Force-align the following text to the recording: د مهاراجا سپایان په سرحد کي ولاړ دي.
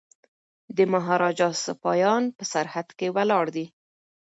د 0.77 0.79
مهاراجا 0.93 1.49
سپایان 1.65 2.23
په 2.37 2.43
سرحد 2.51 2.87
کي 2.97 3.07
ولاړ 3.15 3.45
دي. 3.55 3.65